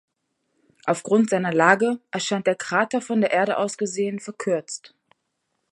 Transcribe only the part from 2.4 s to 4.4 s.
der Krater von der Erde aus gesehen